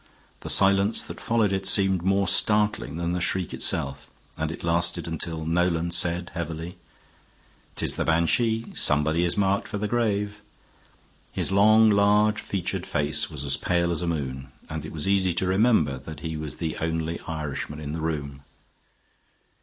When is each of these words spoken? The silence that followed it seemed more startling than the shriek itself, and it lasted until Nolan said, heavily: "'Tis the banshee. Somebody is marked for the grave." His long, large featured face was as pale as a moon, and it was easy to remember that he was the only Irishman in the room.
The 0.39 0.49
silence 0.49 1.03
that 1.03 1.21
followed 1.21 1.53
it 1.53 1.67
seemed 1.67 2.01
more 2.01 2.27
startling 2.27 2.97
than 2.97 3.13
the 3.13 3.21
shriek 3.21 3.53
itself, 3.53 4.09
and 4.35 4.51
it 4.51 4.63
lasted 4.63 5.07
until 5.07 5.45
Nolan 5.45 5.91
said, 5.91 6.31
heavily: 6.33 6.79
"'Tis 7.75 7.97
the 7.97 8.03
banshee. 8.03 8.73
Somebody 8.73 9.23
is 9.23 9.37
marked 9.37 9.67
for 9.67 9.77
the 9.77 9.87
grave." 9.87 10.41
His 11.31 11.51
long, 11.51 11.91
large 11.91 12.41
featured 12.41 12.87
face 12.87 13.29
was 13.29 13.43
as 13.43 13.57
pale 13.57 13.91
as 13.91 14.01
a 14.01 14.07
moon, 14.07 14.47
and 14.67 14.85
it 14.85 14.91
was 14.91 15.07
easy 15.07 15.35
to 15.35 15.45
remember 15.45 15.99
that 15.99 16.21
he 16.21 16.35
was 16.35 16.55
the 16.55 16.77
only 16.77 17.19
Irishman 17.27 17.79
in 17.79 17.91
the 17.93 18.01
room. 18.01 18.41